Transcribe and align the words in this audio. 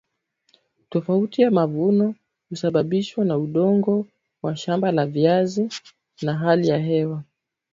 tofauti 0.89 1.41
ya 1.41 1.51
mavuno 1.51 2.15
husababishwa 2.49 3.25
na 3.25 3.37
udongo 3.37 4.07
wa 4.43 4.55
shamba 4.55 4.91
la 4.91 5.05
viazi 5.05 5.69
na 6.21 6.33
hali 6.37 6.67
ya 6.67 6.77
hewa 6.77 7.23